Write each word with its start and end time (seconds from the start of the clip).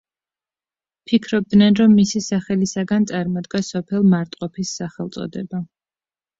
ფიქრობდნენ, 1.11 1.77
რომ 1.81 1.93
მისი 1.99 2.23
სახელისაგან 2.29 3.07
წარმოდგა 3.13 3.63
სოფელ 3.71 4.11
მარტყოფის 4.17 4.75
სახელწოდება. 4.83 5.65